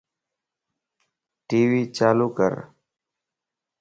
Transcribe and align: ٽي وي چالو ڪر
ٽي 1.47 1.59
وي 1.69 1.83
چالو 1.97 2.27
ڪر 2.37 2.53